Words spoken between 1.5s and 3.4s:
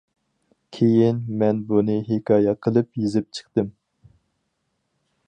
بۇنى ھېكايە قىلىپ يېزىپ